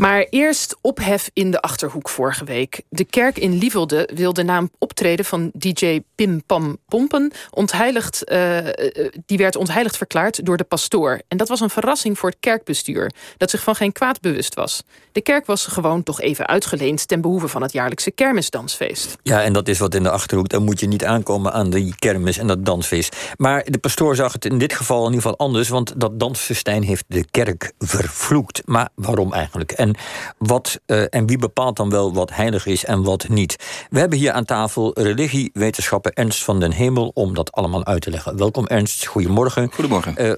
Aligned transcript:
Maar 0.00 0.26
eerst 0.30 0.76
ophef 0.80 1.30
in 1.32 1.50
de 1.50 1.60
Achterhoek 1.60 2.08
vorige 2.08 2.44
week. 2.44 2.82
De 2.88 3.04
kerk 3.04 3.38
in 3.38 3.58
Lievelde 3.58 4.08
wilde 4.14 4.42
na 4.42 4.58
een 4.58 4.70
optreden 4.78 5.24
van 5.24 5.50
DJ 5.54 6.00
Pim 6.14 6.42
Pam 6.46 6.76
Pompen... 6.88 7.32
Ontheiligd, 7.50 8.30
uh, 8.32 8.58
die 9.26 9.38
werd 9.38 9.56
ontheiligd 9.56 9.96
verklaard 9.96 10.46
door 10.46 10.56
de 10.56 10.64
pastoor. 10.64 11.20
En 11.28 11.36
dat 11.36 11.48
was 11.48 11.60
een 11.60 11.70
verrassing 11.70 12.18
voor 12.18 12.28
het 12.28 12.38
kerkbestuur... 12.40 13.12
dat 13.36 13.50
zich 13.50 13.62
van 13.62 13.74
geen 13.74 13.92
kwaad 13.92 14.20
bewust 14.20 14.54
was. 14.54 14.82
De 15.12 15.20
kerk 15.20 15.46
was 15.46 15.66
gewoon 15.66 16.02
toch 16.02 16.20
even 16.20 16.46
uitgeleend... 16.46 17.08
ten 17.08 17.20
behoeve 17.20 17.48
van 17.48 17.62
het 17.62 17.72
jaarlijkse 17.72 18.10
kermisdansfeest. 18.10 19.16
Ja, 19.22 19.42
en 19.42 19.52
dat 19.52 19.68
is 19.68 19.78
wat 19.78 19.94
in 19.94 20.02
de 20.02 20.10
Achterhoek. 20.10 20.48
Dan 20.48 20.64
moet 20.64 20.80
je 20.80 20.86
niet 20.86 21.04
aankomen 21.04 21.52
aan 21.52 21.70
die 21.70 21.94
kermis 21.98 22.38
en 22.38 22.46
dat 22.46 22.64
dansfeest. 22.64 23.16
Maar 23.36 23.64
de 23.64 23.78
pastoor 23.78 24.16
zag 24.16 24.32
het 24.32 24.44
in 24.44 24.58
dit 24.58 24.72
geval 24.72 24.98
in 24.98 25.12
ieder 25.12 25.22
geval 25.22 25.38
anders... 25.38 25.68
want 25.68 26.00
dat 26.00 26.20
dansfestijn 26.20 26.82
heeft 26.82 27.04
de 27.06 27.24
kerk 27.30 27.72
vervloekt. 27.78 28.62
Maar 28.64 28.88
waarom 28.94 29.32
eigenlijk? 29.32 29.72
En, 29.72 29.89
wat, 30.38 30.80
uh, 30.86 31.04
en 31.10 31.26
wie 31.26 31.38
bepaalt 31.38 31.76
dan 31.76 31.90
wel 31.90 32.12
wat 32.12 32.34
heilig 32.34 32.66
is 32.66 32.84
en 32.84 33.02
wat 33.02 33.28
niet? 33.28 33.56
We 33.90 33.98
hebben 33.98 34.18
hier 34.18 34.32
aan 34.32 34.44
tafel 34.44 34.90
religiewetenschapper 34.94 36.12
Ernst 36.12 36.44
van 36.44 36.60
den 36.60 36.72
Hemel... 36.72 37.10
om 37.14 37.34
dat 37.34 37.52
allemaal 37.52 37.84
uit 37.84 38.02
te 38.02 38.10
leggen. 38.10 38.36
Welkom 38.36 38.66
Ernst, 38.66 39.06
goedemorgen. 39.06 39.70
Goedemorgen. 39.72 40.14
Uh, 40.18 40.32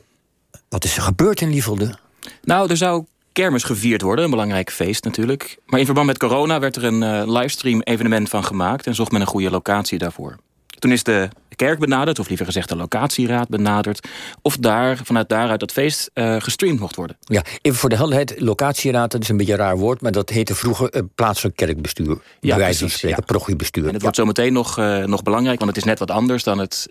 wat 0.69 0.84
is 0.84 0.97
er 0.97 1.02
gebeurd 1.02 1.41
in 1.41 1.51
Lievelde? 1.51 1.95
Nou, 2.42 2.70
er 2.70 2.77
zou 2.77 3.05
kermis 3.33 3.62
gevierd 3.62 4.02
worden. 4.02 4.25
Een 4.25 4.30
belangrijk 4.30 4.70
feest 4.70 5.05
natuurlijk. 5.05 5.59
Maar 5.66 5.78
in 5.78 5.84
verband 5.84 6.06
met 6.06 6.19
corona 6.19 6.59
werd 6.61 6.77
er 6.77 6.84
een 6.84 7.03
uh, 7.03 7.23
livestream 7.27 7.80
evenement 7.80 8.28
van 8.28 8.45
gemaakt... 8.45 8.87
en 8.87 8.95
zocht 8.95 9.12
men 9.12 9.20
een 9.20 9.27
goede 9.27 9.50
locatie 9.50 9.98
daarvoor. 9.98 10.37
Toen 10.82 10.92
is 10.92 11.02
de 11.02 11.28
kerk 11.56 11.78
benaderd, 11.78 12.18
of 12.18 12.28
liever 12.28 12.46
gezegd 12.46 12.68
de 12.68 12.77
locatieraad 12.77 13.48
benaderd... 13.48 14.09
of 14.41 14.56
daar, 14.56 15.00
vanuit 15.05 15.28
daaruit 15.28 15.60
dat 15.60 15.72
feest 15.72 16.10
uh, 16.14 16.36
gestreamd 16.38 16.80
mocht 16.80 16.96
worden. 16.96 17.16
Ja, 17.20 17.42
even 17.60 17.78
voor 17.78 17.88
de 17.88 17.96
helderheid, 17.96 18.41
locatieraad, 18.41 19.10
dat 19.10 19.22
is 19.22 19.28
een 19.28 19.36
beetje 19.36 19.52
een 19.52 19.58
raar 19.58 19.77
woord... 19.77 20.00
maar 20.00 20.12
dat 20.12 20.28
heette 20.28 20.55
vroeger 20.55 20.95
uh, 20.95 21.02
plaatselijk 21.14 21.56
kerkbestuur. 21.56 22.19
Ja, 22.41 22.48
bij 22.48 22.56
wijze 22.56 22.78
van 22.78 22.89
spreken, 22.89 23.24
ja. 23.27 23.47
En 23.74 23.83
het 23.83 23.92
ja. 23.92 23.98
wordt 23.98 24.16
zometeen 24.16 24.52
nog, 24.52 24.78
uh, 24.78 25.05
nog 25.05 25.22
belangrijk, 25.22 25.58
want 25.58 25.70
het 25.70 25.78
is 25.78 25.84
net 25.84 25.98
wat 25.98 26.11
anders... 26.11 26.44
dan 26.44 26.58
het 26.58 26.86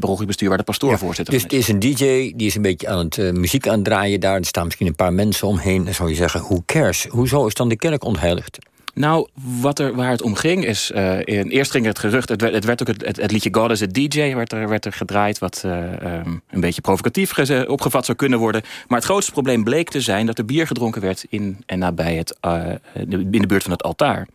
parochiebestuur 0.00 0.48
waar 0.48 0.58
de 0.58 0.64
pastoor 0.64 0.90
ja, 0.90 0.98
voorzitter 0.98 1.34
dus 1.34 1.44
is. 1.44 1.50
Dus 1.50 1.66
het 1.66 1.68
is 1.68 1.74
een 1.74 1.94
dj, 1.96 2.32
die 2.36 2.46
is 2.46 2.54
een 2.54 2.62
beetje 2.62 2.88
aan 2.88 2.98
het 2.98 3.16
muziek 3.16 3.68
aan 3.68 3.74
het 3.74 3.84
draaien 3.84 4.20
daar. 4.20 4.36
Er 4.36 4.44
staan 4.44 4.64
misschien 4.64 4.86
een 4.86 4.94
paar 4.94 5.12
mensen 5.12 5.48
omheen. 5.48 5.84
Dan 5.84 5.94
zou 5.94 6.08
je 6.08 6.14
zeggen, 6.14 6.40
hoe 6.40 6.62
cares? 6.66 7.06
Hoezo 7.08 7.46
is 7.46 7.54
dan 7.54 7.68
de 7.68 7.76
kerk 7.76 8.04
ontheiligd? 8.04 8.58
Nou, 9.00 9.28
wat 9.60 9.78
er, 9.78 9.94
waar 9.94 10.10
het 10.10 10.22
om 10.22 10.34
ging 10.34 10.64
is... 10.64 10.90
Uh, 10.94 11.18
in, 11.18 11.48
eerst 11.48 11.70
ging 11.70 11.86
het 11.86 11.98
gerucht... 11.98 12.28
Het 12.28 12.40
werd, 12.40 12.54
het 12.54 12.64
werd 12.64 12.80
ook 12.80 12.86
het, 12.86 13.16
het, 13.16 13.30
liedje 13.32 13.48
God 13.52 13.70
is 13.70 13.82
a 13.82 13.86
DJ 13.86 14.34
werd 14.34 14.52
er, 14.52 14.68
werd 14.68 14.84
er 14.84 14.92
gedraaid... 14.92 15.38
wat 15.38 15.62
uh, 15.66 15.72
um, 16.02 16.42
een 16.50 16.60
beetje 16.60 16.80
provocatief 16.80 17.50
opgevat 17.66 18.04
zou 18.04 18.18
kunnen 18.18 18.38
worden. 18.38 18.62
Maar 18.88 18.98
het 18.98 19.06
grootste 19.06 19.32
probleem 19.32 19.64
bleek 19.64 19.90
te 19.90 20.00
zijn... 20.00 20.26
dat 20.26 20.38
er 20.38 20.44
bier 20.44 20.66
gedronken 20.66 21.00
werd 21.00 21.24
in 21.28 21.62
en 21.66 21.78
nabij 21.78 22.14
het, 22.14 22.36
uh, 22.46 22.66
in 23.08 23.30
de 23.30 23.46
buurt 23.46 23.62
van 23.62 23.72
het 23.72 23.82
altaar. 23.82 24.26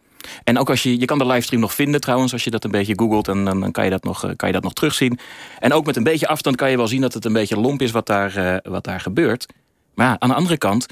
En 0.44 0.58
ook 0.60 0.70
als 0.70 0.84
je, 0.84 1.00
je 1.00 1.06
kan 1.06 1.18
de 1.18 1.26
livestream 1.26 1.62
nog 1.62 1.74
vinden 1.74 2.02
trouwens, 2.02 2.34
als 2.34 2.44
je 2.44 2.52
dat 2.52 2.64
een 2.64 2.72
beetje 2.72 2.94
googelt, 2.96 3.28
en 3.28 3.46
dan, 3.46 3.60
dan 3.60 3.72
kan, 3.72 3.84
je 3.84 3.90
dat 3.90 4.04
nog, 4.04 4.20
kan 4.36 4.48
je 4.48 4.54
dat 4.54 4.64
nog 4.64 4.74
terugzien. 4.74 5.20
En 5.60 5.74
ook 5.74 5.86
met 5.86 5.96
een 5.96 6.04
beetje 6.04 6.28
afstand 6.28 6.56
kan 6.56 6.72
je 6.72 6.78
wel 6.78 6.88
zien 6.88 7.02
dat 7.02 7.14
het 7.14 7.26
een 7.26 7.34
beetje 7.34 7.60
lomp 7.60 7.82
is 7.82 7.92
wat 7.92 8.06
daar, 8.06 8.62
wat 8.64 8.84
daar 8.84 9.00
gebeurt. 9.00 9.46
Maar 9.94 10.16
aan 10.20 10.30
de 10.30 10.36
andere 10.36 10.58
kant, 10.58 10.86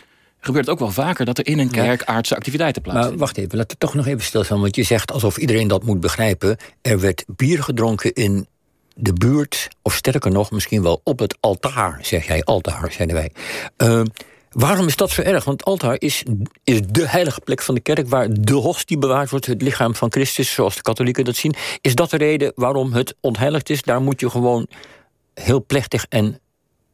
gebeurt 0.45 0.69
ook 0.69 0.79
wel 0.79 0.91
vaker 0.91 1.25
dat 1.25 1.37
er 1.37 1.47
in 1.47 1.59
een 1.59 1.71
kerk 1.71 2.03
aardse 2.03 2.35
activiteiten 2.35 2.81
plaatsvinden. 2.81 3.17
Maar 3.17 3.25
wacht 3.27 3.37
even, 3.37 3.57
laat 3.57 3.71
het 3.71 3.79
toch 3.79 3.93
nog 3.93 4.07
even 4.07 4.23
stilstaan. 4.23 4.61
Want 4.61 4.75
je 4.75 4.83
zegt 4.83 5.11
alsof 5.11 5.37
iedereen 5.37 5.67
dat 5.67 5.83
moet 5.83 5.99
begrijpen. 5.99 6.57
Er 6.81 6.99
werd 6.99 7.23
bier 7.27 7.63
gedronken 7.63 8.13
in 8.13 8.47
de 8.95 9.13
buurt, 9.13 9.67
of 9.81 9.93
sterker 9.95 10.31
nog, 10.31 10.51
misschien 10.51 10.81
wel 10.81 11.01
op 11.03 11.19
het 11.19 11.37
altaar, 11.39 11.99
zeg 12.01 12.27
jij. 12.27 12.43
Altaar, 12.43 12.91
zeiden 12.91 13.15
wij. 13.15 13.31
Uh, 13.77 14.01
waarom 14.51 14.87
is 14.87 14.95
dat 14.95 15.09
zo 15.09 15.21
erg? 15.21 15.43
Want 15.43 15.59
het 15.59 15.69
altaar 15.69 15.95
is, 15.99 16.23
is 16.63 16.81
de 16.81 17.07
heilige 17.07 17.41
plek 17.41 17.61
van 17.61 17.75
de 17.75 17.81
kerk... 17.81 18.07
waar 18.09 18.27
de 18.31 18.53
hostie 18.53 18.97
bewaard 18.97 19.29
wordt, 19.29 19.45
het 19.45 19.61
lichaam 19.61 19.95
van 19.95 20.11
Christus... 20.11 20.53
zoals 20.53 20.75
de 20.75 20.81
katholieken 20.81 21.25
dat 21.25 21.35
zien. 21.35 21.55
Is 21.81 21.95
dat 21.95 22.09
de 22.09 22.17
reden 22.17 22.51
waarom 22.55 22.93
het 22.93 23.15
ontheiligd 23.19 23.69
is? 23.69 23.81
Daar 23.81 24.01
moet 24.01 24.19
je 24.19 24.29
gewoon 24.29 24.67
heel 25.33 25.65
plechtig 25.65 26.05
en 26.09 26.39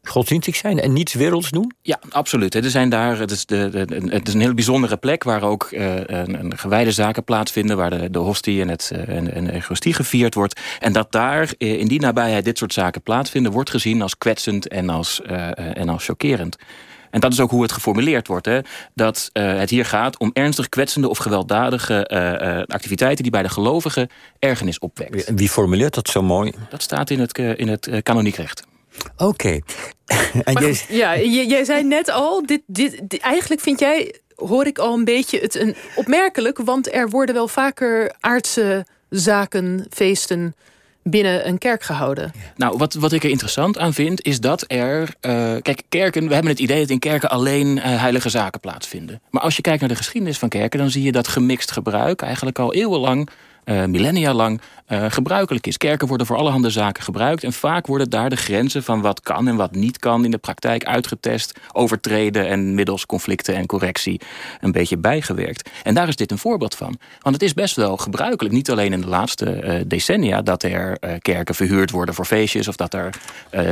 godsdienstig 0.03 0.55
zijn 0.55 0.79
en 0.79 0.93
niets 0.93 1.13
werelds 1.13 1.49
doen? 1.49 1.73
Ja, 1.81 1.99
absoluut. 2.09 2.55
Er 2.55 2.69
zijn 2.69 2.89
daar, 2.89 3.19
het, 3.19 3.31
is 3.31 3.45
de, 3.45 3.69
de, 3.69 4.07
het 4.09 4.27
is 4.27 4.33
een 4.33 4.41
heel 4.41 4.53
bijzondere 4.53 4.97
plek... 4.97 5.23
waar 5.23 5.43
ook 5.43 5.67
uh, 5.71 5.95
een, 5.95 6.39
een, 6.39 6.57
gewijde 6.57 6.91
zaken 6.91 7.23
plaatsvinden... 7.23 7.77
waar 7.77 7.89
de, 7.89 8.09
de 8.09 8.19
hostie 8.19 8.61
en, 8.61 8.67
het, 8.67 8.91
uh, 8.93 9.17
en, 9.17 9.33
en 9.33 9.45
de 9.45 9.53
eucharistie 9.53 9.93
gevierd 9.93 10.33
wordt. 10.33 10.59
En 10.79 10.93
dat 10.93 11.11
daar 11.11 11.53
in 11.57 11.87
die 11.87 11.99
nabijheid 11.99 12.45
dit 12.45 12.57
soort 12.57 12.73
zaken 12.73 13.01
plaatsvinden... 13.01 13.51
wordt 13.51 13.69
gezien 13.69 14.01
als 14.01 14.17
kwetsend 14.17 14.67
en 14.67 14.89
als, 14.89 15.21
en 15.55 15.89
als 15.89 16.05
chockerend. 16.05 16.57
En 17.09 17.19
dat 17.19 17.33
is 17.33 17.39
ook 17.39 17.49
hoe 17.51 17.61
het 17.61 17.71
geformuleerd 17.71 18.27
wordt. 18.27 18.45
Hè? 18.45 18.59
Dat 18.93 19.29
uh, 19.33 19.57
het 19.57 19.69
hier 19.69 19.85
gaat 19.85 20.17
om 20.17 20.29
ernstig 20.33 20.69
kwetsende 20.69 21.09
of 21.09 21.17
gewelddadige 21.17 22.09
uh, 22.13 22.57
uh, 22.57 22.63
activiteiten... 22.63 23.23
die 23.23 23.31
bij 23.31 23.43
de 23.43 23.49
gelovigen 23.49 24.09
ergernis 24.39 24.79
opwekt. 24.79 25.31
Wie 25.35 25.49
formuleert 25.49 25.93
dat 25.93 26.07
zo 26.07 26.21
mooi? 26.21 26.53
Dat 26.69 26.81
staat 26.81 27.09
in 27.09 27.19
het, 27.19 27.37
in 27.37 27.67
het 27.67 27.89
kanoniek 28.03 28.35
recht. 28.35 28.67
Oké. 29.17 29.59
Okay. 30.45 30.77
jij... 30.89 31.27
Ja, 31.29 31.43
jij 31.43 31.63
zei 31.63 31.83
net 31.83 32.09
al, 32.09 32.45
dit, 32.45 32.61
dit, 32.65 32.99
dit, 33.03 33.19
eigenlijk 33.21 33.61
vind 33.61 33.79
jij, 33.79 34.15
hoor 34.35 34.65
ik 34.65 34.77
al 34.77 34.93
een 34.93 35.03
beetje 35.03 35.39
het 35.39 35.55
een 35.55 35.75
opmerkelijk... 35.95 36.57
want 36.57 36.93
er 36.93 37.09
worden 37.09 37.35
wel 37.35 37.47
vaker 37.47 38.15
aardse 38.19 38.85
zaken, 39.09 39.85
feesten 39.89 40.55
binnen 41.03 41.47
een 41.47 41.57
kerk 41.57 41.83
gehouden. 41.83 42.31
Nou, 42.55 42.77
wat, 42.77 42.93
wat 42.93 43.11
ik 43.11 43.23
er 43.23 43.29
interessant 43.29 43.77
aan 43.77 43.93
vind, 43.93 44.25
is 44.25 44.39
dat 44.39 44.63
er... 44.67 45.01
Uh, 45.01 45.55
kijk, 45.61 45.81
kerken, 45.89 46.27
we 46.27 46.33
hebben 46.33 46.51
het 46.51 46.61
idee 46.61 46.79
dat 46.79 46.89
in 46.89 46.99
kerken 46.99 47.29
alleen 47.29 47.77
uh, 47.77 47.83
heilige 47.83 48.29
zaken 48.29 48.59
plaatsvinden. 48.59 49.21
Maar 49.29 49.41
als 49.41 49.55
je 49.55 49.61
kijkt 49.61 49.79
naar 49.79 49.89
de 49.89 49.95
geschiedenis 49.95 50.37
van 50.37 50.49
kerken... 50.49 50.79
dan 50.79 50.89
zie 50.89 51.03
je 51.03 51.11
dat 51.11 51.27
gemixt 51.27 51.71
gebruik 51.71 52.21
eigenlijk 52.21 52.59
al 52.59 52.73
eeuwenlang 52.73 53.29
uh, 53.69 53.85
millennia 53.85 54.33
lang 54.33 54.61
uh, 54.87 55.05
gebruikelijk 55.09 55.67
is. 55.67 55.77
Kerken 55.77 56.07
worden 56.07 56.27
voor 56.27 56.35
allerhande 56.35 56.69
zaken 56.69 57.03
gebruikt... 57.03 57.43
en 57.43 57.53
vaak 57.53 57.87
worden 57.87 58.09
daar 58.09 58.29
de 58.29 58.35
grenzen 58.35 58.83
van 58.83 59.01
wat 59.01 59.21
kan 59.21 59.47
en 59.47 59.55
wat 59.55 59.71
niet 59.71 59.99
kan... 59.99 60.25
in 60.25 60.31
de 60.31 60.37
praktijk 60.37 60.83
uitgetest, 60.83 61.59
overtreden... 61.71 62.47
en 62.47 62.73
middels 62.75 63.05
conflicten 63.05 63.55
en 63.55 63.65
correctie 63.65 64.21
een 64.61 64.71
beetje 64.71 64.97
bijgewerkt. 64.97 65.69
En 65.83 65.93
daar 65.93 66.07
is 66.07 66.15
dit 66.15 66.31
een 66.31 66.37
voorbeeld 66.37 66.75
van. 66.75 66.99
Want 67.21 67.35
het 67.35 67.43
is 67.43 67.53
best 67.53 67.75
wel 67.75 67.97
gebruikelijk, 67.97 68.53
niet 68.53 68.71
alleen 68.71 68.93
in 68.93 69.01
de 69.01 69.07
laatste 69.07 69.63
uh, 69.63 69.81
decennia... 69.87 70.41
dat 70.41 70.63
er 70.63 70.99
kerken 71.21 71.55
verhuurd 71.55 71.91
worden 71.91 72.15
voor 72.15 72.25
feestjes... 72.25 72.67
of 72.67 72.75
dat 72.75 72.93
er 72.93 73.13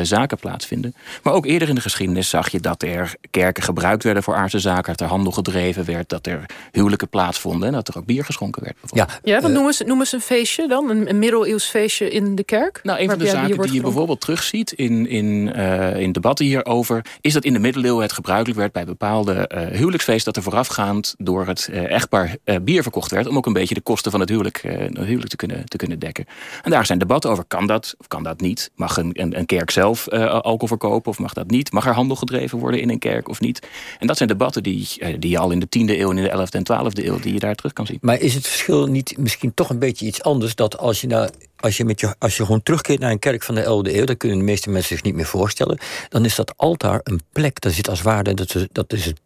zaken 0.02 0.38
plaatsvinden. 0.38 0.96
Maar 1.24 1.34
ook 1.34 1.46
eerder 1.46 1.70
in 1.70 1.76
de 1.76 1.82
geschiedenis 1.82 2.30
zag 2.30 2.50
je 2.50 2.60
dat 2.60 2.82
er 2.82 3.16
kerken 3.32 3.64
gebruikt 3.64 4.04
werden... 4.04 4.24
voor 4.24 4.36
aardse 4.36 4.60
zaken, 4.60 4.92
dat 4.92 5.02
er 5.02 5.08
handel 5.08 5.32
gedreven 5.32 5.86
werd... 5.86 6.10
dat 6.10 6.26
er 6.26 6.46
huwelijken 6.72 7.10
plaatsvonden 7.10 7.68
en 7.68 7.74
dat 7.74 7.88
er 7.88 7.98
ook 7.98 8.06
bier 8.06 8.26
geschonken 8.26 8.64
werd. 8.64 8.78
Ja, 8.92 9.08
ja 9.24 9.42
wat 9.42 9.52
noemen 9.52 9.74
ze 9.74 9.86
noem 9.88 10.00
eens 10.00 10.12
een 10.12 10.22
feestje 10.22 10.68
dan, 10.68 10.90
een, 10.90 11.10
een 11.10 11.20
middeleeuws 11.20 11.66
feestje 11.66 12.10
in 12.10 12.36
de 12.36 12.44
kerk. 12.44 12.80
Nou, 12.84 13.00
een 13.00 13.10
van 13.10 13.20
de 13.20 13.28
zaken 13.28 13.62
die 13.62 13.74
je 13.74 13.82
bijvoorbeeld 13.82 14.22
terugziet 14.22 14.72
in, 14.72 15.08
in, 15.08 15.54
uh, 15.56 16.00
in 16.00 16.12
debatten 16.12 16.46
hierover... 16.46 17.06
is 17.22 17.34
dat 17.34 17.44
in 17.44 17.54
de 17.54 17.60
middeleeuwen 17.60 18.02
het 18.02 18.12
gebruikelijk 18.12 18.60
werd 18.60 18.72
bij 18.72 18.86
bepaalde 18.86 19.52
uh, 19.54 19.78
huwelijksfeest... 19.78 20.26
dat 20.26 20.36
er 20.36 20.44
voorafgaand 20.44 21.16
door 21.18 21.48
het 21.48 21.70
uh, 21.72 21.92
echtpaar 21.92 22.36
bier 22.62 22.82
verkocht 22.82 23.12
werd... 23.12 23.28
om 23.28 23.38
ook 23.38 23.46
een 23.46 23.54
beetje 23.54 23.74
de 23.74 23.82
kosten 23.82 24.12
van 24.12 24.20
het 24.20 24.30
huwelijk, 24.30 24.62
huwelijk 24.94 25.28
te, 25.28 25.36
kunnen, 25.36 25.66
te 25.66 25.78
kunnen 25.78 26.00
dekken. 26.00 26.26
En 26.64 26.72
daar 26.72 26.86
zijn 26.86 27.00
debatten 27.00 27.30
over, 27.30 27.46
kan 27.46 27.68
dat 27.68 27.96
of 27.98 28.08
kan 28.08 28.24
dat 28.24 28.42
niet? 28.42 28.72
Mag 28.76 28.98
een, 28.98 29.10
een, 29.14 29.38
een 29.38 29.46
kerk 29.46 29.72
zelf 29.72 30.10
alcohol 30.10 30.68
verkopen 30.68 31.12
of 31.12 31.20
mag 31.20 31.34
dat 31.34 31.50
niet? 31.50 31.72
Mag 31.72 31.86
er 31.86 31.94
handel 31.94 32.16
gedreven 32.16 32.58
worden 32.58 32.82
in 32.82 32.90
een 32.90 33.00
kerk 33.00 33.30
of 33.30 33.40
niet? 33.40 33.68
En 34.00 34.08
dat 34.08 34.18
zijn 34.18 34.30
debatten 34.30 34.64
die, 34.64 34.88
die 35.20 35.30
je 35.30 35.38
al 35.38 35.52
in 35.52 35.60
de 35.60 35.66
10e 35.66 36.00
eeuw 36.00 36.12
en 36.12 36.18
in 36.18 36.24
de 36.24 36.48
11e 36.48 36.50
en 36.50 36.92
12e 36.92 37.06
eeuw... 37.06 37.20
die 37.20 37.34
je 37.34 37.40
daar 37.40 37.56
terug 37.56 37.74
kan 37.74 37.86
zien. 37.86 37.98
Maar 38.02 38.20
is 38.20 38.34
het 38.34 38.48
verschil 38.48 38.88
niet 38.88 39.18
misschien 39.18 39.54
toch 39.54 39.70
een 39.70 39.77
beetje 39.80 40.06
iets 40.06 40.24
anders. 40.24 40.56
Dat 40.56 40.78
als 40.78 41.02
je, 41.02 41.08
nou, 41.08 41.30
als 41.60 41.78
je, 41.78 41.86
met 41.86 42.00
je, 42.00 42.16
als 42.20 42.38
je 42.38 42.46
gewoon 42.46 42.64
terugkeert 42.64 43.00
naar 43.00 43.12
een 43.12 43.20
kerk 43.20 43.44
van 43.44 43.56
de 43.56 43.62
11e 43.62 43.96
eeuw, 43.96 44.06
dat 44.06 44.18
kunnen 44.18 44.38
de 44.38 44.44
meeste 44.44 44.70
mensen 44.70 44.96
zich 44.96 45.06
niet 45.06 45.16
meer 45.16 45.26
voorstellen. 45.26 45.80
Dan 46.10 46.26
is 46.26 46.36
dat 46.36 46.54
altaar 46.58 47.00
een 47.04 47.22
plek, 47.32 47.62
dat 47.62 47.72
zit 47.72 47.90
als 47.90 48.02
waarde, 48.02 48.34
dat 48.34 48.56
is, 48.56 48.68
dat 48.72 48.94
is 48.94 49.06
het 49.06 49.20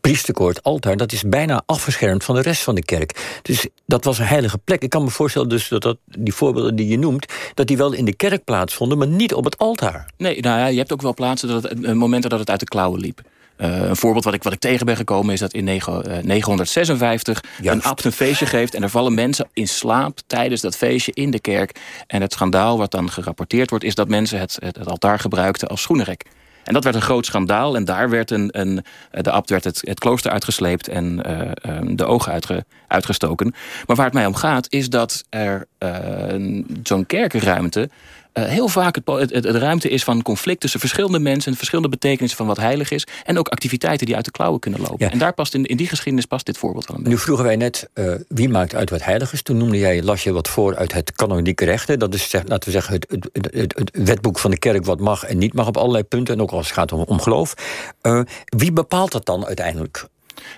priesterkoord, 0.00 0.62
altaar, 0.62 0.96
dat 0.96 1.12
is 1.12 1.22
bijna 1.22 1.62
afgeschermd 1.66 2.24
van 2.24 2.34
de 2.34 2.40
rest 2.40 2.62
van 2.62 2.74
de 2.74 2.84
kerk. 2.84 3.38
Dus 3.42 3.66
dat 3.86 4.04
was 4.04 4.18
een 4.18 4.26
heilige 4.26 4.58
plek. 4.58 4.82
Ik 4.82 4.90
kan 4.90 5.02
me 5.02 5.10
voorstellen 5.10 5.48
dus 5.48 5.68
dat, 5.68 5.82
dat 5.82 5.96
die 6.04 6.34
voorbeelden 6.34 6.76
die 6.76 6.88
je 6.88 6.98
noemt... 6.98 7.32
dat 7.54 7.66
die 7.66 7.76
wel 7.76 7.92
in 7.92 8.04
de 8.04 8.14
kerk 8.14 8.44
plaatsvonden, 8.44 8.98
maar 8.98 9.06
niet 9.06 9.34
op 9.34 9.44
het 9.44 9.58
altaar. 9.58 10.10
Nee, 10.16 10.40
nou 10.40 10.58
ja, 10.58 10.66
je 10.66 10.78
hebt 10.78 10.92
ook 10.92 11.02
wel 11.02 11.14
plaatsen, 11.14 11.48
dat 11.48 11.62
het, 11.62 11.94
momenten 11.94 12.30
dat 12.30 12.38
het 12.38 12.50
uit 12.50 12.60
de 12.60 12.66
klauwen 12.66 13.00
liep. 13.00 13.20
Uh, 13.56 13.88
een 13.88 13.96
voorbeeld 13.96 14.24
wat 14.24 14.34
ik, 14.34 14.42
wat 14.42 14.52
ik 14.52 14.58
tegen 14.58 14.86
ben 14.86 14.96
gekomen 14.96 15.32
is 15.32 15.40
dat 15.40 15.52
in 15.52 15.64
9, 15.64 16.26
956 16.26 17.42
uh, 17.62 17.72
een 17.72 17.82
abt 17.82 18.04
een 18.04 18.12
feestje 18.12 18.46
geeft... 18.46 18.74
en 18.74 18.82
er 18.82 18.88
vallen 18.88 19.14
mensen 19.14 19.48
in 19.52 19.68
slaap 19.68 20.18
tijdens 20.26 20.60
dat 20.60 20.76
feestje 20.76 21.12
in 21.14 21.30
de 21.30 21.40
kerk. 21.40 21.80
En 22.06 22.20
het 22.20 22.32
schandaal 22.32 22.78
wat 22.78 22.90
dan 22.90 23.10
gerapporteerd 23.10 23.70
wordt... 23.70 23.84
is 23.84 23.94
dat 23.94 24.08
mensen 24.08 24.38
het, 24.38 24.56
het, 24.60 24.86
altaar 24.86 25.18
gebruikten 25.18 25.68
als 25.68 25.82
schoenenrek. 25.82 26.24
En 26.64 26.72
dat 26.72 26.84
werd 26.84 26.96
een 26.96 27.02
groot 27.02 27.26
schandaal. 27.26 27.76
En 27.76 27.84
daar 27.84 28.10
werd 28.10 28.30
een, 28.30 28.48
een, 28.60 28.84
de 29.10 29.30
abt 29.30 29.50
werd 29.50 29.64
het, 29.64 29.80
het 29.80 29.98
klooster 29.98 30.30
uitgesleept 30.30 30.88
en 30.88 31.22
uh, 31.26 31.78
de 31.96 32.04
ogen 32.04 32.32
uitge, 32.32 32.64
uitgestoken. 32.88 33.54
Maar 33.86 33.96
waar 33.96 34.04
het 34.04 34.14
mij 34.14 34.26
om 34.26 34.34
gaat 34.34 34.66
is 34.68 34.88
dat 34.88 35.24
er 35.28 35.66
uh, 35.78 36.64
zo'n 36.82 37.06
kerkenruimte 37.06 37.90
uh, 38.34 38.44
heel 38.44 38.68
vaak 38.68 38.98
het, 39.04 39.30
het, 39.30 39.44
ruimte 39.44 39.88
is 39.88 40.04
van 40.04 40.22
conflict 40.22 40.60
tussen 40.60 40.80
verschillende 40.80 41.18
mensen... 41.18 41.56
verschillende 41.56 41.90
betekenissen 41.90 42.38
van 42.38 42.46
wat 42.46 42.56
heilig 42.56 42.90
is... 42.90 43.06
en 43.24 43.38
ook 43.38 43.48
activiteiten 43.48 44.06
die 44.06 44.16
uit 44.16 44.24
de 44.24 44.30
klauwen 44.30 44.60
kunnen 44.60 44.80
lopen. 44.80 45.10
En 45.10 45.18
daar 45.18 45.32
past 45.32 45.54
in, 45.54 45.64
in 45.64 45.76
die 45.76 45.86
geschiedenis 45.86 46.26
past 46.26 46.46
dit 46.46 46.58
voorbeeld 46.58 46.86
wel 46.86 46.96
een 46.96 47.02
Nu 47.08 47.18
vroegen 47.18 47.44
wij 47.44 47.56
net, 47.56 47.88
uh, 47.94 48.14
wie 48.28 48.48
maakt 48.48 48.74
uit 48.74 48.90
wat 48.90 49.04
heilig 49.04 49.32
is? 49.32 49.42
Toen 49.42 49.56
noemde 49.56 49.78
jij, 49.78 50.02
las 50.02 50.22
je 50.22 50.32
wat 50.32 50.48
voor 50.48 50.76
uit 50.76 50.92
het 50.92 51.12
kanonieke 51.12 51.64
rechten. 51.64 51.98
Dat 51.98 52.14
is, 52.14 52.32
laten 52.32 52.64
we 52.64 52.70
zeggen, 52.70 52.94
het, 52.94 53.28
het, 53.32 53.74
het, 53.76 53.90
wetboek 53.92 54.38
van 54.38 54.50
de 54.50 54.58
kerk... 54.58 54.84
wat 54.84 55.00
mag 55.00 55.24
en 55.24 55.38
niet 55.38 55.54
mag 55.54 55.66
op 55.66 55.76
allerlei 55.76 56.04
punten. 56.04 56.34
En 56.34 56.40
ook 56.40 56.50
als 56.50 56.66
het 56.66 56.74
gaat 56.74 56.92
om, 56.92 57.00
om 57.00 57.20
geloof. 57.20 57.54
Uh, 58.02 58.20
wie 58.44 58.72
bepaalt 58.72 59.12
dat 59.12 59.26
dan 59.26 59.46
uiteindelijk? 59.46 60.08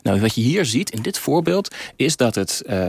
Nou, 0.02 0.20
wat 0.20 0.34
je 0.34 0.40
hier 0.40 0.64
ziet 0.64 0.90
in 0.90 1.02
dit 1.02 1.18
voorbeeld 1.18 1.74
is 1.96 2.16
dat 2.16 2.34
het, 2.34 2.62
uh, 2.66 2.82
uh, 2.82 2.88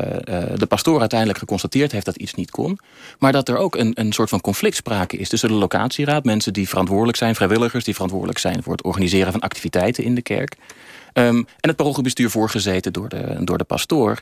de 0.55 0.65
pastoor 0.67 0.99
uiteindelijk 0.99 1.39
geconstateerd 1.39 1.91
heeft 1.91 2.05
dat 2.05 2.15
iets 2.15 2.33
niet 2.33 2.51
kon. 2.51 2.79
Maar 3.19 3.31
dat 3.31 3.49
er 3.49 3.57
ook 3.57 3.75
een, 3.75 3.91
een 3.93 4.11
soort 4.11 4.29
van 4.29 4.41
conflict 4.41 4.75
sprake 4.75 5.17
is 5.17 5.29
tussen 5.29 5.49
de 5.49 5.55
locatieraad, 5.55 6.23
mensen 6.23 6.53
die 6.53 6.69
verantwoordelijk 6.69 7.17
zijn, 7.17 7.35
vrijwilligers 7.35 7.83
die 7.83 7.93
verantwoordelijk 7.93 8.39
zijn 8.39 8.63
voor 8.63 8.71
het 8.71 8.83
organiseren 8.83 9.31
van 9.31 9.41
activiteiten 9.41 10.03
in 10.03 10.15
de 10.15 10.21
kerk. 10.21 10.55
Um, 11.13 11.37
en 11.37 11.69
het 11.69 11.75
parochiebestuur 11.75 12.29
voorgezeten 12.29 12.93
door 12.93 13.09
de, 13.09 13.37
door 13.39 13.57
de 13.57 13.63
pastoor. 13.63 14.21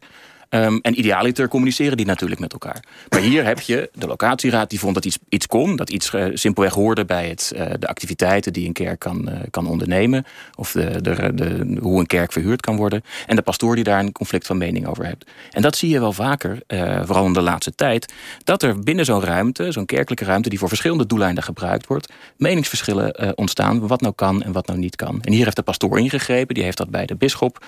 Um, 0.49 0.79
en 0.81 0.99
idealiter 0.99 1.47
communiceren 1.47 1.97
die 1.97 2.05
natuurlijk 2.05 2.41
met 2.41 2.53
elkaar. 2.53 2.83
Maar 3.09 3.19
hier 3.19 3.45
heb 3.45 3.59
je 3.59 3.89
de 3.93 4.07
locatieraad 4.07 4.69
die 4.69 4.79
vond 4.79 4.93
dat 4.93 5.05
iets, 5.05 5.17
iets 5.29 5.47
kon. 5.47 5.75
Dat 5.75 5.89
iets 5.89 6.13
uh, 6.13 6.25
simpelweg 6.33 6.73
hoorde 6.73 7.05
bij 7.05 7.29
het, 7.29 7.51
uh, 7.55 7.65
de 7.79 7.87
activiteiten 7.87 8.53
die 8.53 8.67
een 8.67 8.73
kerk 8.73 8.99
kan, 8.99 9.29
uh, 9.29 9.39
kan 9.49 9.67
ondernemen. 9.67 10.25
Of 10.55 10.71
de, 10.71 11.01
de, 11.01 11.33
de, 11.33 11.77
hoe 11.81 11.99
een 11.99 12.05
kerk 12.05 12.31
verhuurd 12.31 12.61
kan 12.61 12.75
worden. 12.75 13.01
En 13.25 13.35
de 13.35 13.41
pastoor 13.41 13.75
die 13.75 13.83
daar 13.83 13.99
een 13.99 14.11
conflict 14.11 14.47
van 14.47 14.57
mening 14.57 14.87
over 14.87 15.05
heeft. 15.05 15.25
En 15.51 15.61
dat 15.61 15.77
zie 15.77 15.89
je 15.89 15.99
wel 15.99 16.13
vaker, 16.13 16.59
vooral 17.03 17.25
in 17.25 17.33
de 17.33 17.41
laatste 17.41 17.75
tijd. 17.75 18.13
Dat 18.43 18.63
er 18.63 18.79
binnen 18.79 19.05
zo'n 19.05 19.23
ruimte, 19.23 19.71
zo'n 19.71 19.85
kerkelijke 19.85 20.25
ruimte... 20.25 20.49
die 20.49 20.59
voor 20.59 20.67
verschillende 20.67 21.05
doeleinden 21.05 21.43
gebruikt 21.43 21.87
wordt... 21.87 22.13
meningsverschillen 22.37 23.37
ontstaan 23.37 23.87
wat 23.87 24.01
nou 24.01 24.13
kan 24.13 24.43
en 24.43 24.51
wat 24.51 24.67
nou 24.67 24.79
niet 24.79 24.95
kan. 24.95 25.21
En 25.21 25.31
hier 25.31 25.43
heeft 25.43 25.55
de 25.55 25.61
pastoor 25.61 25.99
ingegrepen. 25.99 26.55
Die 26.55 26.63
heeft 26.63 26.77
dat 26.77 26.89
bij 26.89 27.05
de 27.05 27.15
bisschop 27.15 27.65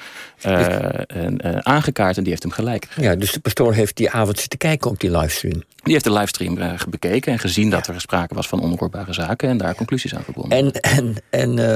aangekaart 1.61 2.17
en 2.17 2.23
die 2.23 2.31
heeft 2.31 2.43
hem 2.43 2.51
gelijk 2.51 2.66
ja, 2.95 3.15
dus 3.15 3.31
de 3.31 3.39
pastoor 3.39 3.73
heeft 3.73 3.95
die 3.95 4.09
avond 4.09 4.39
zitten 4.39 4.59
kijken 4.59 4.89
op 4.89 4.99
die 4.99 5.17
livestream. 5.17 5.63
Die 5.83 5.93
heeft 5.93 6.03
de 6.03 6.11
livestream 6.11 6.57
uh, 6.57 6.73
bekeken 6.89 7.31
en 7.31 7.39
gezien 7.39 7.69
dat 7.69 7.87
er 7.87 8.01
sprake 8.01 8.33
was 8.33 8.47
van 8.47 8.59
onhoorbare 8.59 9.13
zaken... 9.13 9.49
en 9.49 9.57
daar 9.57 9.75
conclusies 9.75 10.15
aan 10.15 10.23
verbonden. 10.23 10.57
En, 10.57 10.71
en, 10.71 11.15
en 11.29 11.57
uh, 11.57 11.73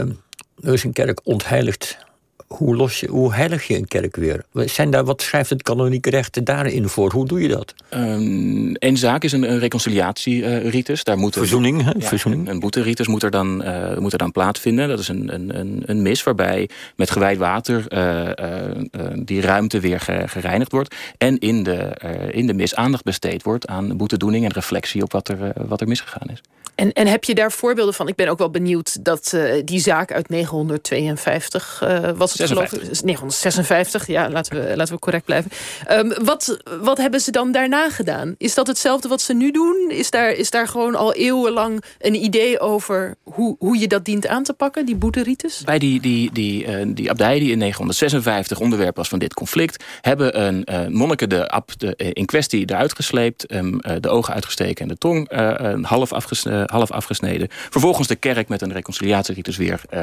er 0.68 0.74
is 0.74 0.84
een 0.84 0.94
kerk 0.94 1.20
ontheiligd 1.24 1.98
hoe, 2.52 2.76
los 2.76 3.00
je, 3.00 3.08
hoe 3.08 3.34
heilig 3.34 3.68
je 3.68 3.76
een 3.76 3.88
kerk 3.88 4.16
weer? 4.16 4.44
Zijn 4.54 4.90
daar, 4.90 5.04
wat 5.04 5.22
schrijft 5.22 5.50
het 5.50 5.62
kanonieke 5.62 6.10
recht 6.10 6.46
daarin 6.46 6.90
voor? 6.90 7.12
Hoe 7.12 7.28
doe 7.28 7.42
je 7.42 7.48
dat? 7.48 7.74
Um, 7.94 8.72
een 8.74 8.98
zaak 8.98 9.24
is 9.24 9.32
een, 9.32 9.52
een 9.52 9.60
reconciliatieritus. 9.60 11.04
Daar 11.04 11.18
moet 11.18 11.34
Verzoening, 11.34 11.84
hè? 11.84 11.92
Verzoening. 11.98 12.48
Een, 12.48 12.54
een 12.54 12.60
boeteritus 12.60 13.08
moet 13.08 13.24
er, 13.24 13.32
dan, 13.32 13.62
uh, 13.68 13.98
moet 13.98 14.12
er 14.12 14.18
dan 14.18 14.32
plaatsvinden. 14.32 14.88
Dat 14.88 15.00
is 15.00 15.08
een, 15.08 15.34
een, 15.34 15.84
een 15.86 16.02
mis 16.02 16.24
waarbij 16.24 16.70
met 16.96 17.12
gewijd 17.12 17.38
water 17.38 17.86
uh, 17.90 18.26
uh, 18.26 19.12
die 19.16 19.42
ruimte 19.42 19.80
weer 19.80 20.00
gereinigd 20.26 20.72
wordt. 20.72 20.96
En 21.18 21.40
in 21.40 21.64
de, 21.64 21.98
in 22.32 22.48
de 22.48 22.54
mis 22.54 22.76
aandacht 22.76 23.04
besteed 23.04 23.44
wordt 23.44 23.68
aan 23.68 23.98
boetedoening 23.98 24.46
en 24.46 24.52
reflectie 24.52 25.04
op 25.04 25.12
wat 25.12 25.28
er, 25.28 25.54
wat 25.68 25.82
er 25.82 25.88
misgegaan 25.88 26.30
is. 26.32 26.42
En, 26.82 26.94
en 26.94 27.08
heb 27.08 27.24
je 27.24 27.36
daar 27.36 27.52
voorbeelden 27.52 27.94
van? 27.94 28.08
Ik 28.08 28.16
ben 28.16 28.28
ook 28.28 28.38
wel 28.38 28.50
benieuwd 28.50 29.06
dat 29.06 29.32
uh, 29.36 29.62
die 29.66 29.80
zaak 29.80 30.12
uit 30.12 30.30
952 30.30 31.82
uh, 31.84 32.10
was 32.16 32.32
het 32.32 32.41
56. 32.48 32.80
geloof 32.80 33.04
956, 33.04 34.08
ja, 34.08 34.30
laten 34.30 34.56
we, 34.56 34.76
laten 34.76 34.94
we 34.94 35.00
correct 35.00 35.26
blijven. 35.26 35.52
Um, 35.92 36.14
wat, 36.24 36.58
wat 36.82 36.98
hebben 36.98 37.20
ze 37.20 37.32
dan 37.32 37.52
daarna 37.52 37.90
gedaan? 37.90 38.36
Is 38.38 38.54
dat 38.54 38.68
hetzelfde 38.68 39.08
wat 39.08 39.22
ze 39.22 39.34
nu 39.34 39.52
doen? 39.52 39.90
Is 39.90 40.10
daar, 40.10 40.32
is 40.32 40.50
daar 40.50 40.68
gewoon 40.68 40.96
al 40.96 41.14
eeuwenlang 41.14 41.84
een 42.00 42.16
idee 42.24 42.60
over 42.60 43.16
hoe, 43.24 43.56
hoe 43.60 43.80
je 43.80 43.88
dat 43.88 44.06
dient 44.06 44.28
aan 44.28 44.44
te 44.44 44.54
pakken, 44.54 44.86
die 44.86 44.96
boeteritis? 44.96 45.62
Bij 45.66 45.80
die, 45.80 46.02
die, 46.02 46.32
die, 46.32 46.66
uh, 46.66 46.86
die 46.88 47.10
abdij 47.10 47.40
die 47.40 47.52
in 47.52 47.58
956 47.58 48.60
onderwerp 48.60 48.96
was 48.96 49.10
van 49.10 49.20
dit 49.20 49.34
conflict... 49.34 49.84
hebben 50.02 50.46
een 50.46 50.68
uh, 50.72 50.88
monniken 50.88 51.30
de, 51.30 51.50
ab, 51.50 51.72
de 51.78 51.96
in 51.96 52.26
kwestie 52.26 52.70
eruit 52.70 52.96
gesleept... 52.96 53.54
Um, 53.54 53.80
de 54.00 54.10
ogen 54.10 54.34
uitgesteken 54.34 54.82
en 54.82 54.88
de 54.88 54.98
tong 54.98 55.30
half 55.82 56.14
afgesneden 56.14 56.62
half 56.66 56.92
afgesneden. 56.92 57.48
Vervolgens 57.50 58.08
de 58.08 58.16
kerk 58.16 58.48
met 58.48 58.62
een 58.62 58.74
reconciliatieritus 58.74 59.58
weer 59.58 59.82
uh, 59.94 60.02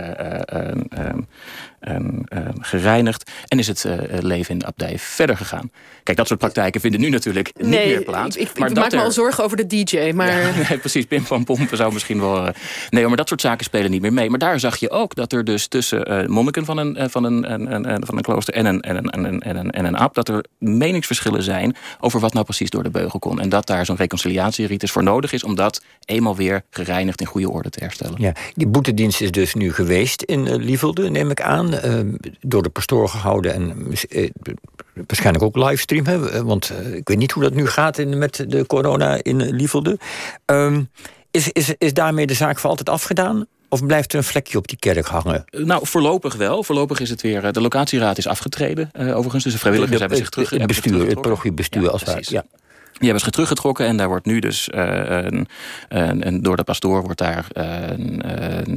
gereinigd. 2.60 3.30
En 3.46 3.58
is 3.58 3.66
het 3.66 3.86
leven 4.20 4.52
in 4.52 4.58
de 4.58 4.66
abdij 4.66 4.98
verder 4.98 5.36
gegaan. 5.36 5.70
Kijk, 6.02 6.20
dat 6.20 6.28
soort 6.28 6.38
praktijken 6.38 6.80
vinden 6.80 7.00
nu 7.00 7.08
natuurlijk 7.08 7.52
niet 7.56 7.68
meer 7.68 8.02
plaats. 8.02 8.36
Ik, 8.36 8.48
ik, 8.48 8.58
maar 8.58 8.68
ik 8.68 8.76
maak 8.76 8.92
me 8.92 9.00
al 9.00 9.10
zorgen 9.10 9.44
over 9.44 9.56
de 9.56 9.66
DJ. 9.66 10.12
Maar... 10.14 10.40
Ja, 10.40 10.50
nee, 10.68 10.78
precies, 10.78 11.04
Pim 11.04 11.24
van 11.24 11.44
Pompen 11.44 11.76
zou 11.76 11.92
misschien 11.92 12.20
wel... 12.20 12.52
nee, 12.90 13.06
maar 13.06 13.16
dat 13.16 13.28
soort 13.28 13.40
zaken 13.40 13.64
spelen 13.64 13.90
niet 13.90 14.00
meer 14.00 14.12
mee. 14.12 14.30
Maar 14.30 14.38
daar 14.38 14.60
zag 14.60 14.76
je 14.76 14.90
ook 14.90 15.14
dat 15.14 15.32
er 15.32 15.44
dus 15.44 15.66
tussen 15.66 16.30
monniken 16.30 16.64
van 16.64 16.78
een, 16.78 17.10
van 17.10 17.24
een, 17.24 17.52
een, 17.52 17.90
een, 17.90 18.06
van 18.06 18.16
een 18.16 18.22
klooster 18.22 18.54
en 18.54 18.66
een, 18.66 18.80
en, 18.80 18.96
een, 18.96 19.10
en, 19.10 19.24
een, 19.24 19.40
en, 19.40 19.56
een, 19.56 19.70
en 19.70 19.84
een 19.84 19.96
ab... 19.96 20.14
dat 20.14 20.28
er 20.28 20.44
meningsverschillen 20.58 21.42
zijn 21.42 21.76
over 22.00 22.20
wat 22.20 22.32
nou 22.32 22.44
precies 22.44 22.70
door 22.70 22.82
de 22.82 22.90
beugel 22.90 23.18
kon. 23.18 23.40
En 23.40 23.48
dat 23.48 23.66
daar 23.66 23.86
zo'n 23.86 23.96
reconciliatieritus 23.96 24.90
voor 24.90 25.02
nodig 25.02 25.32
is... 25.32 25.44
om 25.44 25.54
dat 25.54 25.82
eenmaal 26.04 26.36
weer 26.36 26.62
gereinigd 26.70 27.20
in 27.20 27.26
goede 27.26 27.50
orde 27.50 27.70
te 27.70 27.80
herstellen. 27.80 28.14
Ja, 28.18 28.32
die 28.54 28.66
boetedienst 28.66 29.20
is 29.20 29.30
dus 29.30 29.54
nu 29.54 29.72
geweest 29.72 30.22
in 30.22 30.46
uh, 30.46 30.54
Lievelde, 30.54 31.10
neem 31.10 31.30
ik 31.30 31.40
aan. 31.40 31.74
Door 32.40 32.62
de 32.62 32.68
pastoor 32.68 33.08
gehouden 33.08 33.54
en 33.54 33.86
uh, 34.10 34.28
waarschijnlijk 34.94 35.44
ook 35.44 35.56
livestream. 35.56 36.06
Hè, 36.06 36.44
want 36.44 36.72
ik 36.92 37.08
weet 37.08 37.18
niet 37.18 37.32
hoe 37.32 37.42
dat 37.42 37.54
nu 37.54 37.66
gaat 37.66 37.98
in, 37.98 38.18
met 38.18 38.44
de 38.48 38.66
corona 38.66 39.18
in 39.22 39.50
Lievelde. 39.50 39.98
Um, 40.46 40.90
is, 41.30 41.48
is, 41.52 41.74
is 41.78 41.92
daarmee 41.92 42.26
de 42.26 42.34
zaak 42.34 42.58
voor 42.58 42.70
altijd 42.70 42.88
afgedaan? 42.88 43.46
Of 43.68 43.86
blijft 43.86 44.12
er 44.12 44.18
een 44.18 44.24
vlekje 44.24 44.58
op 44.58 44.68
die 44.68 44.78
kerk 44.78 45.06
hangen? 45.06 45.44
Nou, 45.50 45.86
voorlopig 45.86 46.34
wel. 46.34 46.62
Voorlopig 46.62 47.00
is 47.00 47.10
het 47.10 47.22
weer... 47.22 47.52
De 47.52 47.60
locatieraad 47.60 48.18
is 48.18 48.26
afgetreden, 48.26 48.90
uh, 48.92 49.16
overigens. 49.16 49.44
Dus 49.44 49.52
de 49.52 49.58
vrijwilligers 49.58 49.98
de, 49.98 50.04
hebben 50.04 50.18
zich 50.18 50.28
terug... 50.28 50.50
Het 50.50 50.66
bestuur, 50.66 51.08
het 51.08 51.20
parochiebestuur 51.20 51.82
ja, 51.82 51.88
als 51.88 52.04
het 52.04 52.28
ja. 52.28 52.44
Die 52.98 53.08
hebben 53.08 53.24
ze 53.24 53.30
teruggetrokken 53.30 53.86
en 53.86 53.96
daar 53.96 54.08
wordt 54.08 54.26
nu 54.26 54.38
dus 54.38 54.68
uh, 54.74 54.84
een, 55.08 55.46
een, 55.88 56.42
door 56.42 56.56
de 56.56 56.64
pastoor 56.64 57.02
wordt 57.02 57.18
daar 57.18 57.46
een, 57.52 58.20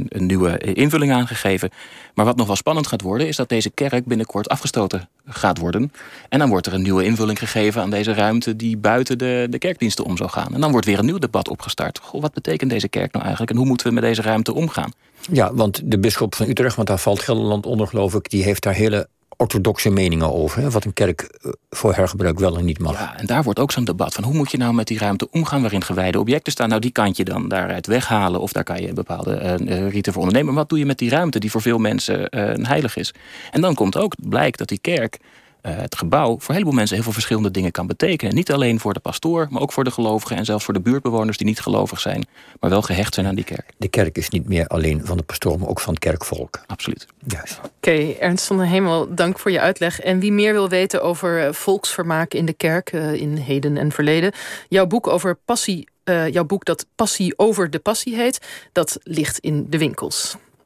een, 0.08 0.26
nieuwe 0.26 0.58
invulling 0.58 1.12
aangegeven. 1.12 1.70
Maar 2.14 2.26
wat 2.26 2.36
nog 2.36 2.48
wel 2.48 2.56
spannend 2.56 2.88
gaat 2.88 3.02
worden 3.02 3.28
is 3.28 3.36
dat 3.36 3.50
deze 3.50 3.70
kerk 3.70 4.06
binnenkort 4.06 4.50
afgestoten 4.50 5.10
gaat 5.26 5.58
worden. 5.58 5.92
En 6.30 6.40
dan 6.40 6.50
wordt 6.50 6.68
er 6.68 6.74
een 6.74 6.82
nieuwe 6.82 7.04
invulling 7.04 7.40
gegeven 7.40 7.82
aan 7.82 7.90
deze 7.90 8.14
ruimte 8.14 8.56
die 8.56 8.78
buiten 8.78 9.18
de, 9.18 9.48
de 9.50 9.58
kerkdiensten 9.58 10.06
om 10.06 10.18
zou 10.18 10.30
gaan. 10.30 10.54
En 10.54 10.62
dan 10.62 10.72
wordt 10.72 10.86
weer 10.86 11.00
een 11.00 11.06
nieuw 11.06 11.20
debat 11.20 11.50
opgestart. 11.50 12.00
Goh, 12.04 12.22
wat 12.22 12.34
betekent 12.34 12.70
deze 12.70 12.88
kerk 12.88 13.12
nou 13.12 13.24
eigenlijk 13.24 13.52
en 13.52 13.58
hoe 13.58 13.68
moeten 13.68 13.88
we 13.88 13.94
met 13.94 14.04
deze 14.04 14.22
ruimte 14.22 14.54
omgaan? 14.54 14.92
Ja, 15.32 15.54
want 15.54 15.82
de 15.86 16.00
bisschop 16.00 16.36
van 16.36 16.50
Utrecht, 16.50 16.76
want 16.76 16.88
daar 16.88 17.00
valt 17.00 17.20
Gelderland 17.20 17.66
onder 17.66 17.88
geloof 17.88 18.14
ik, 18.14 18.30
die 18.30 18.44
heeft 18.44 18.64
daar 18.64 18.74
hele 18.74 19.08
orthodoxe 19.42 19.90
meningen 19.90 20.34
over. 20.34 20.70
Wat 20.70 20.86
een 20.86 20.94
kerk 20.94 21.22
eh, 21.22 21.52
voor 21.70 21.94
hergebruik 21.94 22.40
wel 22.40 22.58
en 22.58 22.66
niet 22.66 22.80
mag. 22.80 22.94
Ja, 22.94 23.18
en 23.18 23.26
daar 23.26 23.44
wordt 23.44 23.60
ook 23.60 23.72
zo'n 23.72 23.84
debat 23.84 24.14
van 24.14 24.24
hoe 24.24 24.34
moet 24.34 24.52
je 24.52 24.58
nou 24.58 24.74
met 24.74 24.88
die 24.88 24.98
ruimte 24.98 25.28
omgaan 25.32 25.62
waarin 25.62 25.84
gewijde 25.84 26.20
objecten 26.20 26.52
staan. 26.52 26.70
Nou, 26.70 26.82
die 26.82 26.92
kan 26.92 27.12
je 27.16 27.24
dan 27.24 27.48
daaruit 27.48 27.88
weghalen 27.88 28.42
of 28.42 28.52
daar 28.52 28.64
kan 28.64 28.82
je 28.82 28.94
bepaalde 28.94 29.58
uh, 29.66 29.90
riten 29.90 30.14
voor 30.14 30.22
ondernemen. 30.22 30.54
Maar 30.54 30.62
wat 30.62 30.70
doe 30.70 30.80
je 30.80 30.86
met 30.86 30.98
die 30.98 31.10
ruimte 31.10 31.40
die 31.40 31.52
voor 31.52 31.62
veel 31.62 31.78
mensen 31.78 32.38
uh, 32.38 32.66
heilig 32.68 32.96
is? 32.96 33.14
En 33.52 33.62
dan 33.62 33.74
komt 33.74 33.98
ook, 33.98 34.14
blijkt 34.20 34.58
dat 34.58 34.68
die 34.68 34.80
kerk 34.80 35.20
uh, 35.64 35.76
het 35.76 35.96
gebouw 35.96 36.30
voor 36.30 36.50
een 36.50 36.54
heleboel 36.54 36.74
mensen 36.74 36.96
heel 36.96 37.04
veel 37.04 37.14
verschillende 37.14 37.52
dingen 37.52 37.72
kan 37.72 37.88
betekenen. 37.88 38.36
Niet 38.36 38.52
alleen 38.52 38.80
voor 38.80 38.94
de 38.94 39.00
pastoor, 39.00 39.48
maar 39.50 39.62
ook 39.62 39.72
voor 39.72 39.84
de 39.84 39.92
gelovigen 39.92 40.38
en 40.38 40.46
zelfs 40.46 40.66
voor 40.66 40.74
de 40.74 40.80
buurtbewoners 40.80 41.38
die 41.38 41.48
niet 41.48 41.60
gelovig 41.60 42.00
zijn, 42.00 42.26
maar 42.60 42.70
wel 42.70 42.82
gehecht 42.82 43.14
zijn 43.14 43.26
aan 43.26 43.36
die 43.36 43.44
kerk. 43.44 43.74
De 43.78 43.88
kerk 43.88 44.18
is 44.18 44.30
niet 44.30 44.48
meer 44.48 44.68
alleen 44.68 45.06
van 45.06 45.18
de 45.18 45.24
pastoor, 45.24 45.60
maar 45.60 45.70
ook 45.70 45.80
van 45.80 45.94
het 45.94 46.04
kerkvolk. 46.04 46.60
Absoluut. 46.68 47.08
Juist. 47.28 47.58
Oké, 47.58 47.68
okay, 47.76 48.18
Ernst 48.20 48.46
van 48.46 48.58
den 48.58 48.68
Hemel, 48.68 49.16
dank 49.16 49.40
voor 49.40 49.52
je 49.52 49.60
uitleg. 49.60 50.00
En 50.00 50.20
wie 50.20 50.32
meer 50.32 50.54
wil 50.54 50.70
weten 50.70 51.04
over 51.04 51.46
eh, 51.46 51.54
volksvermaak 51.54 52.34
in 52.34 52.46
de 52.46 52.54
kerk 52.54 52.92
uh, 52.92 53.14
in 53.14 53.36
heden 53.36 53.78
en 53.78 53.92
verleden, 53.92 54.32
jouw 54.70 54.86
boek 54.86 55.08
over 55.08 55.36
passie, 55.36 55.88
uh, 56.06 56.30
jouw 56.30 56.46
boek 56.46 56.66
dat 56.66 56.86
Passie 56.96 57.38
over 57.38 57.70
de 57.70 57.80
Passie 57.80 58.16
heet, 58.16 58.40
dat 58.72 58.98
ligt 59.04 59.40
in 59.40 59.66
de 59.70 59.78
winkels. 59.78 60.38